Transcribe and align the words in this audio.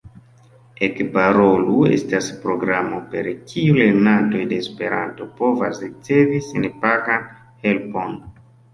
Ekparolu 0.85 1.75
estas 1.97 2.29
programo, 2.47 3.03
per 3.13 3.31
kiu 3.53 3.77
lernantoj 3.83 4.43
de 4.55 4.61
Esperanto 4.65 5.31
povas 5.39 5.87
ricevi 5.87 6.45
senpagan 6.51 7.33
helpon. 7.65 8.23